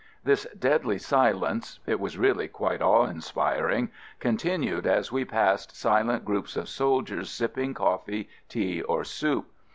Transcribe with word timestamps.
This 0.23 0.47
deadly 0.57 0.97
silence— 0.97 1.79
it 1.85 1.99
was 1.99 2.17
really 2.17 2.47
quite 2.47 2.81
awe 2.81 3.05
inspiring— 3.05 3.91
continued 4.29 4.87
as 4.87 5.11
we 5.11 5.25
passed 5.25 5.77
silent 5.77 6.25
groups 6.25 6.55
of 6.57 6.67
soldiers 6.69 7.29
sipping 7.29 7.75
coffee, 7.75 8.27
tea, 8.49 8.81
or 8.81 9.03
soup. 9.03 9.51